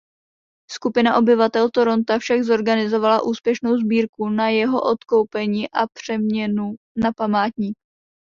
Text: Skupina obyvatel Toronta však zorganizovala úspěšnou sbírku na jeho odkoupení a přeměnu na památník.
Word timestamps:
Skupina 0.75 1.15
obyvatel 1.17 1.69
Toronta 1.69 2.19
však 2.19 2.43
zorganizovala 2.43 3.23
úspěšnou 3.23 3.77
sbírku 3.77 4.29
na 4.29 4.49
jeho 4.49 4.81
odkoupení 4.83 5.69
a 5.71 5.87
přeměnu 5.87 6.75
na 6.95 7.13
památník. 7.13 7.77